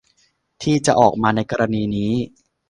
[0.61, 2.13] ที่จะออกมาในกรณีนี้